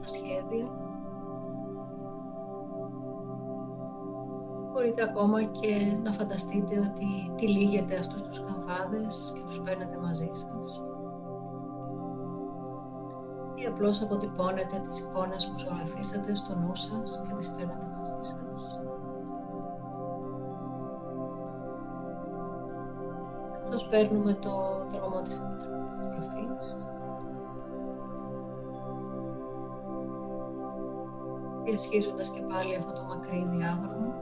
τα 0.00 0.08
σχέδια. 0.08 0.66
Μπορείτε 4.72 5.02
ακόμα 5.02 5.42
και 5.42 5.98
να 6.02 6.12
φανταστείτε 6.12 6.74
ότι 6.78 7.32
τυλίγετε 7.36 7.98
αυτούς 7.98 8.22
τους 8.22 8.40
καμφάδες 8.40 9.32
και 9.34 9.44
τους 9.46 9.60
παίρνετε 9.60 9.96
μαζί 9.98 10.30
σας. 10.32 10.82
Ή 13.54 13.64
απλώς 13.66 14.02
αποτυπώνετε 14.02 14.80
τις 14.86 14.98
εικόνες 14.98 15.46
που 15.46 15.58
ζωγραφίσατε 15.58 16.36
στο 16.36 16.54
νου 16.54 16.76
σας 16.76 17.26
και 17.28 17.34
τις 17.34 17.48
παίρνετε 17.56 17.86
μαζί 17.96 18.16
σας. 18.20 18.85
Παίρνουμε 23.90 24.34
το 24.34 24.86
δρόμο 24.90 25.22
της 25.22 25.38
επιστροφής. 25.38 26.88
Διασχίζοντας 31.64 32.30
και 32.30 32.40
πάλι 32.40 32.76
αυτό 32.76 32.92
το 32.92 33.02
μακρύ 33.08 33.44
διάδρομο. 33.56 34.12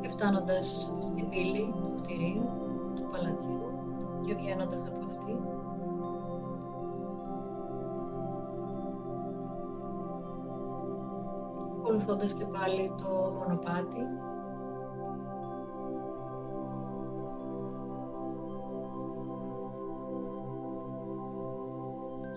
Και 0.00 0.08
φτάνοντας 0.08 0.92
στην 1.00 1.28
πύλη 1.28 1.74
του 1.76 2.00
κτηρίου, 2.02 2.48
του 2.94 3.06
παλατιού 3.12 3.60
και 4.26 4.34
βγαίνοντας 4.34 4.80
από 4.80 5.06
αυτή, 5.06 5.36
ακολουθώντας 11.94 12.32
και 12.32 12.44
πάλι 12.44 12.92
το 12.96 13.32
μονοπάτι. 13.38 14.06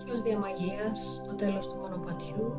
Και 0.04 0.12
ως 0.12 0.22
διαμαγείας, 0.22 1.22
στο 1.24 1.34
τέλος 1.34 1.68
του 1.68 1.76
μονοπατιού, 1.76 2.52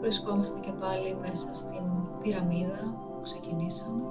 βρισκόμαστε 0.00 0.60
και 0.60 0.72
πάλι 0.72 1.16
μέσα 1.20 1.54
στην 1.54 1.84
πυραμίδα 2.22 2.80
που 3.14 3.20
ξεκινήσαμε. 3.22 4.02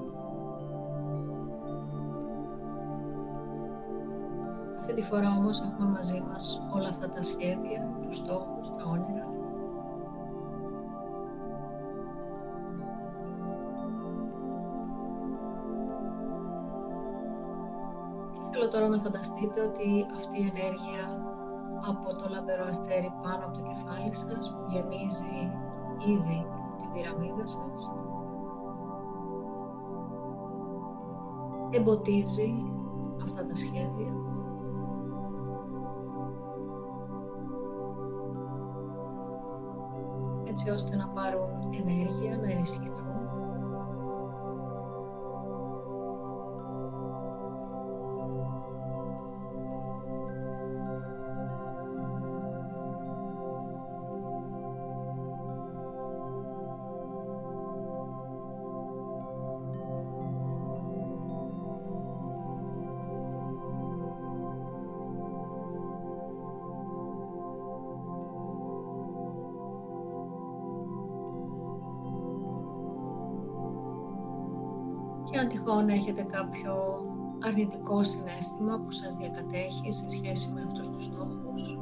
Αυτή 4.79 4.93
τη 4.93 5.01
φορά 5.01 5.29
όμως 5.37 5.61
έχουμε 5.61 5.89
μαζί 5.89 6.23
μας 6.27 6.61
όλα 6.75 6.87
αυτά 6.87 7.09
τα 7.09 7.23
σχέδια, 7.23 7.99
τους 8.01 8.15
στόχους, 8.15 8.69
τα 8.69 8.83
όνειρα. 8.87 9.36
Θέλω 18.69 18.79
τώρα 18.79 18.95
να 18.97 19.03
φανταστείτε 19.03 19.61
ότι 19.61 20.05
αυτή 20.15 20.37
η 20.41 20.51
ενέργεια 20.53 21.03
από 21.91 22.15
το 22.15 22.29
λαμπερό 22.29 22.65
αστέρι 22.69 23.11
πάνω 23.23 23.45
από 23.45 23.53
το 23.57 23.61
κεφάλι 23.69 24.13
σας 24.15 24.55
που 24.55 24.63
γεμίζει 24.71 25.37
ήδη 26.13 26.39
την 26.81 26.91
πυραμίδα 26.93 27.47
σας 27.47 27.91
εμποτίζει 31.69 32.51
αυτά 33.23 33.45
τα 33.45 33.55
σχέδια; 33.55 34.11
Έτσι 40.45 40.69
ώστε 40.69 40.95
να 40.95 41.07
πάρουν 41.07 41.73
ενέργεια, 41.79 42.37
να 42.37 42.51
ενισχυθούν; 42.51 43.17
Έχετε 76.17 76.37
κάποιο 76.37 77.05
αρνητικό 77.39 78.03
συνέστημα 78.03 78.79
που 78.79 78.91
σας 78.91 79.15
διακατέχει 79.15 79.93
σε 79.93 80.09
σχέση 80.09 80.51
με 80.53 80.61
αυτούς 80.61 80.89
τους 80.89 81.03
στόχους. 81.03 81.77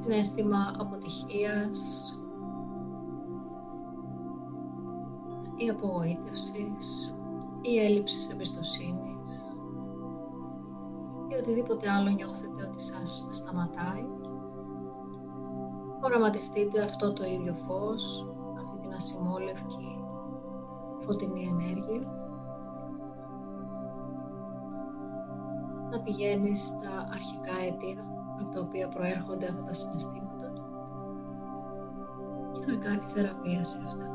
Συνέστημα 0.00 0.74
αποτυχίας 0.78 1.78
ή 5.56 5.68
απογοήτευσης 5.68 7.14
ή 7.62 7.78
έλλειψης 7.78 8.28
εμπιστοσύνης 8.28 9.56
ή 11.28 11.34
οτιδήποτε 11.34 11.90
άλλο 11.90 12.10
νιώθετε 12.10 12.68
ότι 12.68 12.82
σας 12.82 13.28
σταματάει. 13.30 14.06
Οραματιστείτε 16.00 16.82
αυτό 16.82 17.12
το 17.12 17.24
ίδιο 17.24 17.54
φως, 17.54 18.26
αυτή 18.62 18.78
την 18.78 18.92
ασημόλευκη 18.92 20.00
φωτεινή 21.06 21.44
ενέργεια 21.44 22.23
να 25.94 26.02
πηγαίνεις 26.02 26.60
στα 26.60 27.08
αρχικά 27.12 27.52
αίτια 27.66 28.04
από 28.40 28.50
τα 28.50 28.60
οποία 28.60 28.88
προέρχονται 28.88 29.48
αυτά 29.48 29.62
τα 29.62 29.74
συναισθήματα 29.74 30.52
και 32.52 32.70
να 32.70 32.76
κάνει 32.76 33.02
θεραπεία 33.14 33.64
σε 33.64 33.78
αυτά. 33.86 34.08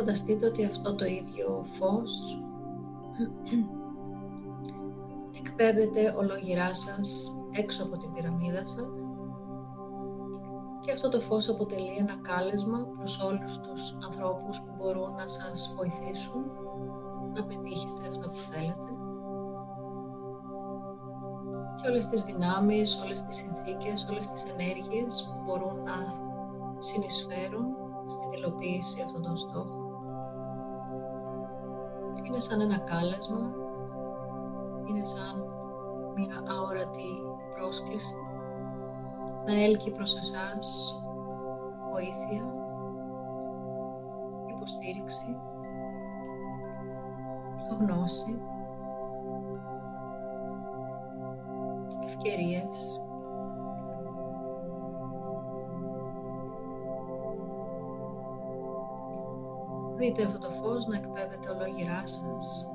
Φανταστείτε 0.00 0.46
ότι 0.46 0.64
αυτό 0.64 0.94
το 0.94 1.04
ίδιο 1.04 1.66
φως 1.78 2.42
εκπέμπεται 5.40 6.14
ολογυρά 6.16 6.74
σας 6.74 7.32
έξω 7.50 7.82
από 7.84 7.96
την 7.96 8.12
πυραμίδα 8.12 8.66
σας 8.66 9.04
και 10.80 10.92
αυτό 10.92 11.08
το 11.08 11.20
φως 11.20 11.48
αποτελεί 11.48 11.96
ένα 11.98 12.18
κάλεσμα 12.22 12.78
προς 12.96 13.20
όλους 13.20 13.58
τους 13.58 13.96
ανθρώπους 14.04 14.60
που 14.60 14.72
μπορούν 14.76 15.10
να 15.14 15.26
σας 15.26 15.74
βοηθήσουν 15.76 16.44
να 17.34 17.44
πετύχετε 17.44 18.08
αυτό 18.08 18.28
που 18.28 18.40
θέλετε 18.40 18.92
και 21.82 21.88
όλες 21.88 22.06
τις 22.06 22.22
δυνάμεις, 22.22 23.02
όλες 23.04 23.22
τις 23.22 23.36
συνθήκες, 23.36 24.06
όλες 24.10 24.26
τις 24.28 24.44
ενέργειες 24.44 25.30
που 25.32 25.42
μπορούν 25.44 25.82
να 25.82 25.96
συνεισφέρουν 26.78 27.66
στην 28.06 28.32
υλοποίηση 28.32 29.02
αυτών 29.02 29.22
των 29.22 29.36
στόχων. 29.36 29.79
Είναι 32.22 32.40
σαν 32.40 32.60
ένα 32.60 32.78
κάλεσμα, 32.78 33.50
είναι 34.88 35.04
σαν 35.04 35.54
μια 36.14 36.42
αόρατη 36.48 37.10
πρόσκληση. 37.56 38.14
Να 39.46 39.62
έλκει 39.62 39.90
προς 39.90 40.16
εσάς 40.16 40.94
βοήθεια, 41.90 42.44
υποστήριξη, 44.56 45.36
γνώση, 47.78 48.40
ευκαιρίες, 52.04 53.00
Δείτε 60.00 60.22
αυτό 60.24 60.38
το 60.38 60.50
φως 60.50 60.86
να 60.86 60.96
εκπέμπεται 60.96 61.50
ολόγυρά 61.50 62.02
σας. 62.06 62.70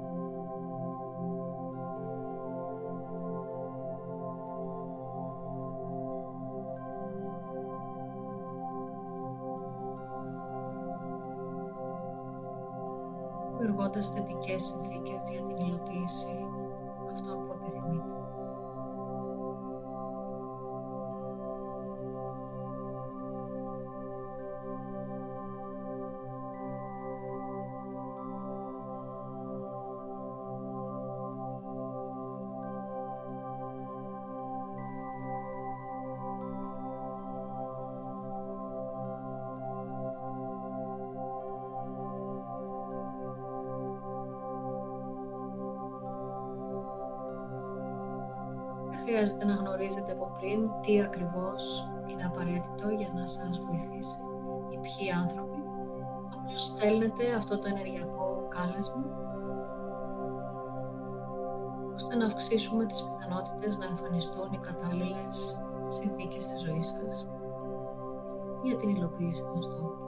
Δημιουργώντας 13.58 14.10
θετικές 14.10 14.64
συνθήκες 14.64 15.05
χρειάζεται 49.06 49.46
να 49.46 49.54
γνωρίζετε 49.54 50.12
από 50.12 50.32
πριν 50.40 50.60
τι 50.82 51.02
ακριβώς 51.02 51.90
είναι 52.08 52.26
απαραίτητο 52.26 52.90
για 52.90 53.10
να 53.14 53.28
σας 53.28 53.60
βοηθήσει 53.66 54.18
ή 54.74 54.78
ποιοι 54.84 55.12
άνθρωποι. 55.24 55.60
Απλώς 56.36 56.66
στέλνετε 56.66 57.34
αυτό 57.34 57.60
το 57.60 57.68
ενεργειακό 57.68 58.48
κάλεσμα 58.56 59.04
ώστε 61.96 62.16
να 62.16 62.26
αυξήσουμε 62.26 62.86
τις 62.86 63.04
πιθανότητες 63.04 63.78
να 63.78 63.86
εμφανιστούν 63.86 64.50
οι 64.52 64.58
κατάλληλες 64.58 65.64
συνθήκες 65.86 66.44
στη 66.44 66.58
ζωή 66.58 66.82
σας 66.82 67.28
για 68.64 68.76
την 68.76 68.90
υλοποίηση 68.90 69.44
των 69.44 69.62
στόχων. 69.64 70.05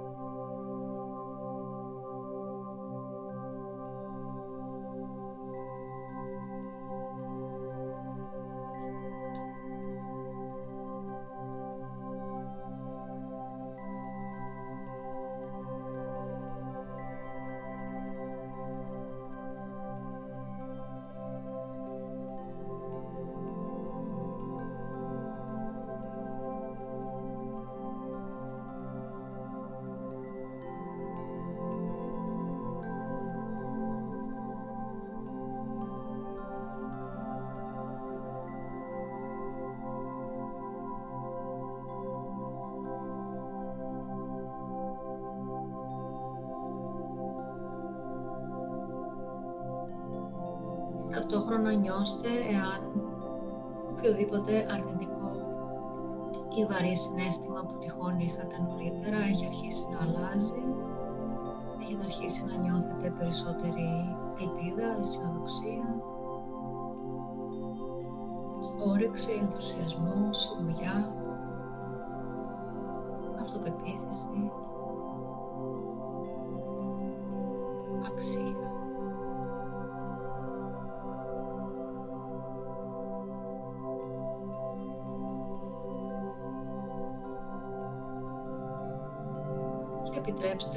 Ταυτόχρονα 51.47 51.73
νιώστε 51.73 52.29
εάν 52.53 52.81
οποιοδήποτε 53.91 54.53
αρνητικό 54.73 55.29
ή 56.59 56.65
βαρύ 56.65 56.95
συνέστημα 56.97 57.61
που 57.65 57.77
τυχόν 57.79 58.19
είχατε 58.19 58.55
νωρίτερα 58.67 59.17
έχει 59.31 59.45
αρχίσει 59.45 59.85
να 59.91 59.99
αλλάζει, 60.05 60.63
έχετε 61.81 62.03
αρχίσει 62.03 62.41
να 62.45 62.55
νιώθετε 62.63 63.07
περισσότερη 63.19 63.89
ελπίδα, 64.43 64.87
αισιοδοξία, 64.99 65.87
όρεξη, 68.91 69.31
ενθουσιασμό, 69.41 70.33
σιγουριά, 70.33 70.95
αυτοπεποίθηση, 73.41 74.51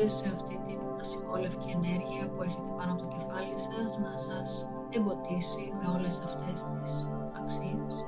επιτρέψτε 0.00 0.28
σε 0.28 0.34
αυτή 0.34 0.56
την 0.66 0.80
ασυμβόλευκη 1.00 1.70
ενέργεια 1.70 2.28
που 2.28 2.42
έρχεται 2.42 2.72
πάνω 2.76 2.92
από 2.92 3.02
το 3.02 3.08
κεφάλι 3.16 3.54
σας 3.68 3.98
να 3.98 4.18
σας 4.18 4.68
εμποτίσει 4.90 5.72
με 5.80 5.86
όλες 5.96 6.20
αυτές 6.20 6.58
τις 6.66 7.10
αξίες, 7.40 8.06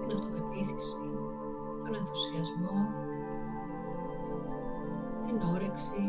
την 0.00 0.14
αυτοπεποίθηση, 0.14 1.08
τον 1.78 1.94
ενθουσιασμό, 1.94 2.76
την 5.26 5.36
όρεξη, 5.54 6.04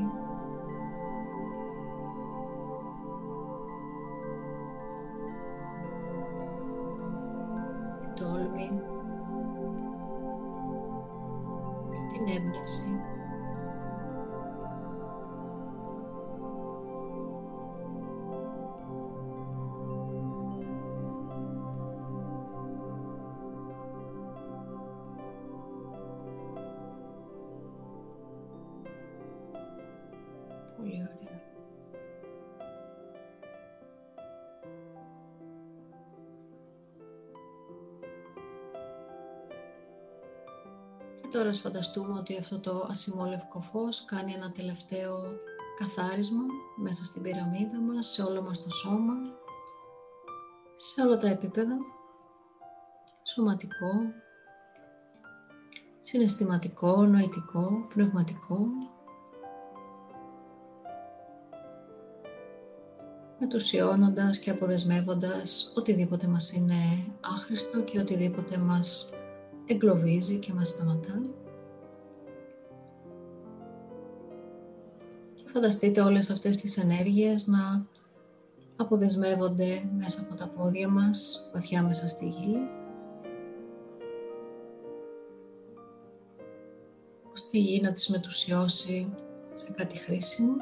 την 7.99 8.13
τόλμη, 8.15 8.69
την 12.11 12.35
έμπνευση. 12.35 12.86
φορές 41.47 41.59
φανταστούμε 41.61 42.19
ότι 42.19 42.37
αυτό 42.37 42.59
το 42.59 42.87
ασημόλευκο 42.89 43.59
φως 43.59 44.05
κάνει 44.05 44.33
ένα 44.33 44.51
τελευταίο 44.51 45.15
καθάρισμα 45.79 46.43
μέσα 46.75 47.05
στην 47.05 47.21
πυραμίδα 47.21 47.79
μας, 47.79 48.07
σε 48.07 48.21
όλο 48.21 48.41
μας 48.41 48.63
το 48.63 48.69
σώμα, 48.69 49.13
σε 50.77 51.01
όλα 51.01 51.17
τα 51.17 51.27
επίπεδα, 51.27 51.75
σωματικό, 53.23 53.91
συναισθηματικό, 56.01 57.05
νοητικό, 57.05 57.87
πνευματικό, 57.93 58.59
μετουσιώνοντας 63.39 64.39
και 64.39 64.49
αποδεσμεύοντας 64.49 65.73
οτιδήποτε 65.75 66.27
μας 66.27 66.53
είναι 66.53 67.05
άχρηστο 67.21 67.81
και 67.81 67.99
οτιδήποτε 67.99 68.57
μας 68.57 69.09
εγκλωβίζει 69.67 70.39
και 70.39 70.53
μας 70.53 70.69
σταματά. 70.69 71.21
Και 75.33 75.43
φανταστείτε 75.47 76.01
όλες 76.01 76.29
αυτές 76.29 76.57
τις 76.57 76.77
ενέργειες 76.77 77.47
να 77.47 77.85
αποδεσμεύονται 78.75 79.89
μέσα 79.97 80.21
από 80.21 80.35
τα 80.35 80.47
πόδια 80.47 80.89
μας, 80.89 81.49
βαθιά 81.53 81.83
μέσα 81.83 82.07
στη 82.07 82.25
γη. 82.25 82.57
ώστε 87.33 87.57
η 87.57 87.61
γη 87.61 87.81
να 87.81 87.91
τις 87.91 88.07
μετουσιώσει 88.07 89.13
σε 89.53 89.71
κάτι 89.71 89.97
χρήσιμο. 89.97 90.53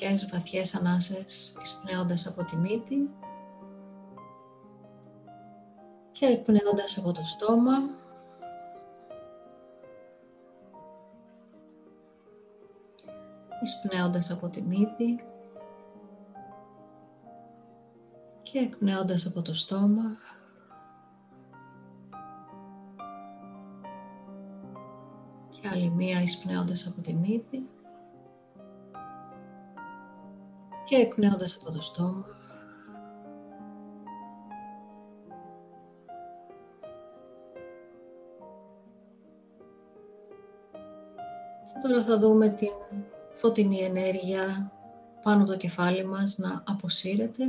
Μερικές 0.00 0.28
βαθιές 0.32 0.74
ανάσες 0.74 1.56
εισπνέοντας 1.62 2.26
από 2.26 2.44
τη 2.44 2.56
μύτη 2.56 3.10
και 6.12 6.26
εκπνέοντας 6.26 6.98
από 6.98 7.12
το 7.12 7.24
στόμα. 7.24 7.76
Εισπνέοντας 13.62 14.30
από 14.30 14.48
τη 14.48 14.62
μύτη 14.62 15.24
και 18.42 18.58
εκπνέοντας 18.58 19.26
από 19.26 19.42
το 19.42 19.54
στόμα. 19.54 20.16
Και 25.48 25.68
άλλη 25.68 25.90
μία 25.90 26.22
εισπνέοντας 26.22 26.86
από 26.86 27.00
τη 27.00 27.12
μύτη 27.14 27.68
και 30.94 31.00
εκπνέοντας 31.00 31.58
από 31.60 31.72
το 31.72 31.82
στόμα. 31.82 32.24
Και 41.64 41.88
τώρα 41.88 42.02
θα 42.02 42.18
δούμε 42.18 42.48
την 42.48 42.68
φωτεινή 43.34 43.78
ενέργεια 43.78 44.72
πάνω 45.22 45.42
από 45.42 45.50
το 45.50 45.56
κεφάλι 45.56 46.04
μας 46.04 46.38
να 46.38 46.62
αποσύρεται, 46.66 47.44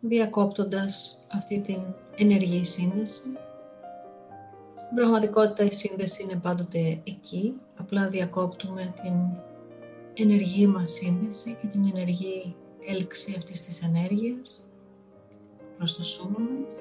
διακόπτοντας 0.00 1.26
αυτή 1.32 1.60
την 1.60 1.80
ενεργή 2.16 2.64
σύνδεση. 2.64 3.38
Στην 4.74 4.96
πραγματικότητα 4.96 5.64
η 5.64 5.72
σύνδεση 5.72 6.22
είναι 6.22 6.40
πάντοτε 6.42 7.00
εκεί, 7.04 7.60
απλά 7.78 8.08
διακόπτουμε 8.08 8.94
την 9.02 9.14
ενεργή 10.22 10.66
μας 10.66 10.90
σύνδεση 10.90 11.58
και 11.60 11.66
την 11.66 11.84
ενεργή 11.94 12.54
έλξη 12.86 13.34
αυτής 13.38 13.62
της 13.64 13.82
ενέργειας 13.82 14.68
προς 15.76 15.96
το 15.96 16.02
σώμα 16.02 16.38
μας. 16.38 16.74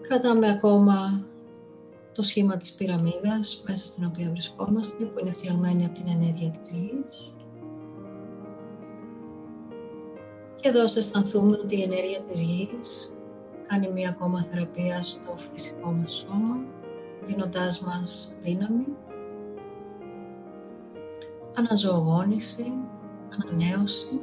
Κρατάμε 0.00 0.50
ακόμα 0.50 1.24
το 2.14 2.22
σχήμα 2.22 2.56
της 2.56 2.72
πυραμίδας 2.72 3.62
μέσα 3.66 3.86
στην 3.86 4.04
οποία 4.04 4.30
βρισκόμαστε 4.30 5.04
που 5.04 5.18
είναι 5.18 5.32
φτιαγμένη 5.32 5.84
από 5.84 5.94
την 5.94 6.08
ενέργεια 6.08 6.50
της 6.50 6.70
γης. 6.70 7.36
Και 10.56 10.68
εδώ 10.68 10.80
σας 10.80 10.96
αισθανθούμε 10.96 11.58
ότι 11.62 11.78
η 11.78 11.82
ενέργεια 11.82 12.20
της 12.20 12.40
γης 12.40 13.10
κάνει 13.68 13.88
μία 13.92 14.08
ακόμα 14.08 14.44
θεραπεία 14.44 15.02
στο 15.02 15.36
φυσικό 15.52 15.90
μας 15.90 16.12
σώμα, 16.12 16.56
δίνοντάς 17.24 17.80
μας 17.80 18.38
δύναμη 18.42 18.86
αναζωογόνηση, 21.60 22.72
ανανέωση. 23.30 24.20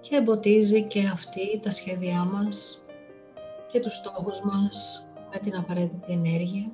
Και 0.00 0.16
εμποτίζει 0.16 0.86
και 0.86 1.08
αυτή 1.12 1.60
τα 1.62 1.70
σχέδιά 1.70 2.24
μας 2.24 2.84
και 3.66 3.80
τους 3.80 3.94
στόχους 3.94 4.40
μας 4.40 5.06
με 5.32 5.38
την 5.38 5.56
απαραίτητη 5.56 6.12
ενέργεια 6.12 6.72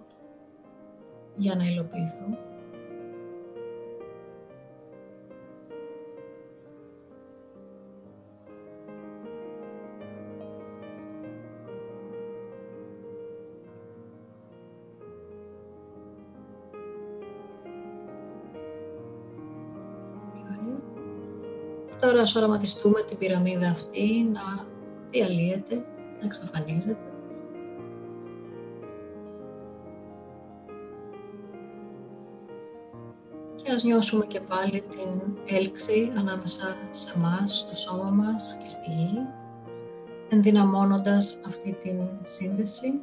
για 1.36 1.54
να 1.54 1.64
υλοποιηθούν. 1.64 2.51
Τώρα 22.02 22.20
ας 22.20 22.34
οραματιστούμε 22.34 23.02
την 23.02 23.18
πυραμίδα 23.18 23.68
αυτή 23.68 24.28
να 24.32 24.66
διαλύεται, 25.10 25.74
να 26.20 26.24
εξαφανίζεται. 26.24 27.10
Και 33.62 33.70
ας 33.70 33.82
νιώσουμε 33.84 34.26
και 34.26 34.40
πάλι 34.40 34.80
την 34.90 35.36
έλξη 35.46 36.12
ανάμεσα 36.16 36.76
σε 36.90 37.18
μας, 37.18 37.58
στο 37.58 37.74
σώμα 37.74 38.10
μας 38.10 38.56
και 38.62 38.68
στη 38.68 38.90
γη, 38.90 39.18
ενδυναμώνοντας 40.28 41.40
αυτή 41.46 41.72
την 41.82 42.08
σύνδεση 42.22 43.02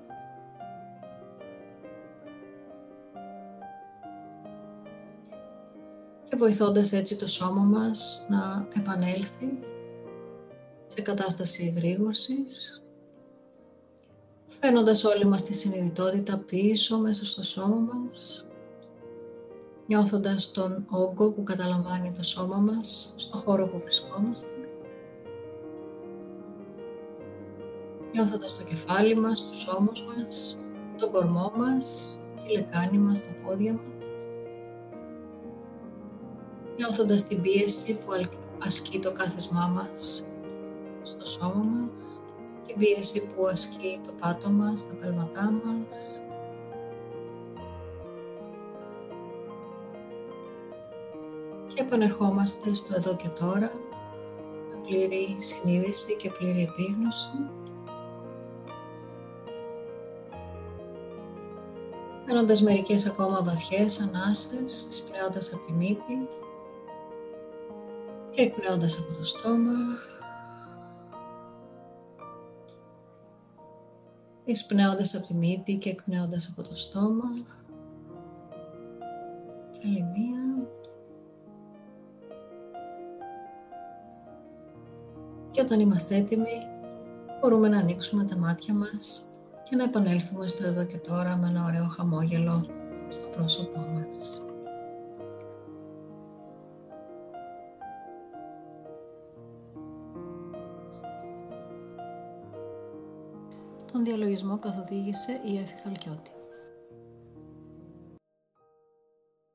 βοηθώντας 6.40 6.92
έτσι 6.92 7.16
το 7.16 7.28
σώμα 7.28 7.62
μας 7.62 8.26
να 8.30 8.68
επανέλθει 8.78 9.60
σε 10.86 11.02
κατάσταση 11.02 11.74
εγρήγορσης, 11.76 12.82
φαίνοντας 14.48 15.04
όλη 15.04 15.26
μας 15.26 15.44
τη 15.44 15.54
συνειδητότητα 15.54 16.38
πίσω 16.38 16.98
μέσα 17.00 17.26
στο 17.26 17.44
σώμα 17.44 17.76
μας, 17.76 18.46
νιώθοντας 19.88 20.52
τον 20.52 20.86
όγκο 20.90 21.32
που 21.32 21.44
καταλαμβάνει 21.44 22.12
το 22.12 22.24
σώμα 22.24 22.58
μας 22.58 23.14
στο 23.16 23.38
χώρο 23.38 23.68
που 23.68 23.80
βρισκόμαστε, 23.80 24.54
νιώθοντας 28.12 28.58
το 28.58 28.64
κεφάλι 28.64 29.16
μας, 29.16 29.46
τους 29.52 29.68
ώμους 29.68 30.04
μας, 30.04 30.58
τον 30.98 31.12
κορμό 31.12 31.52
μας, 31.56 32.18
τη 32.44 32.52
λεκάνη 32.54 32.98
μας, 32.98 33.22
τα 33.22 33.32
πόδια 33.46 33.74
μας, 33.74 33.89
νιώθοντας 36.80 37.28
την 37.28 37.42
πίεση 37.42 38.00
που 38.06 38.12
ασκεί 38.60 39.00
το 39.00 39.12
κάθισμά 39.12 39.68
μας 39.68 40.24
στο 41.02 41.26
σώμα 41.26 41.64
μας, 41.64 42.20
την 42.68 42.78
πίεση 42.78 43.28
που 43.28 43.48
ασκεί 43.48 44.00
το 44.06 44.12
πάτωμα 44.22 44.78
στα 44.78 44.94
πέλματά 44.94 45.52
μας, 45.52 46.22
και 51.68 51.82
επανερχόμαστε 51.82 52.74
στο 52.74 52.96
εδώ 52.96 53.16
και 53.16 53.28
τώρα, 53.28 53.72
με 54.70 54.82
πλήρη 54.88 55.38
συνείδηση 55.40 56.16
και 56.18 56.32
πλήρη 56.32 56.62
επίγνωση. 56.62 57.50
Παίρνοντας 62.26 62.62
μερικές 62.62 63.06
ακόμα 63.06 63.44
βαθιές 63.44 64.00
ανάσες, 64.00 64.88
σπνέοντας 64.90 65.54
από 65.54 65.66
τη 65.66 65.74
μύτη, 65.74 66.28
και 66.40 66.49
εκπνέοντας 68.42 68.98
από 68.98 69.18
το 69.18 69.26
στόμα. 69.26 69.74
Εισπνέοντας 74.46 75.16
από 75.16 75.26
τη 75.26 75.34
μύτη 75.34 75.78
και 75.78 75.90
εκπνέοντας 75.90 76.50
από 76.52 76.70
το 76.70 76.76
στόμα. 76.76 77.30
Και 79.72 79.80
άλλη 79.84 80.04
μία. 80.04 80.68
Και 85.52 85.62
όταν 85.62 85.80
είμαστε 85.80 86.16
έτοιμοι 86.16 86.58
μπορούμε 87.42 87.68
να 87.68 87.78
ανοίξουμε 87.78 88.24
τα 88.24 88.38
μάτια 88.38 88.74
μας 88.74 89.28
και 89.64 89.76
να 89.76 89.84
επανέλθουμε 89.84 90.48
στο 90.48 90.66
εδώ 90.66 90.84
και 90.84 90.98
τώρα 90.98 91.36
με 91.36 91.48
ένα 91.48 91.66
ωραίο 91.66 91.88
χαμόγελο 91.88 92.66
στο 93.10 93.28
πρόσωπό 93.28 93.80
μας. 93.80 94.44
Τον 103.92 104.04
διαλογισμό 104.04 104.60
καθοδήγησε 104.60 105.42
η 105.44 105.58
Εφη 105.58 105.74
Χαλκιώτη. 105.84 106.32